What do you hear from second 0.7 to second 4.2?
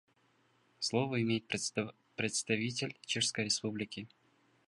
Слово имеет представитель Чешской Республики.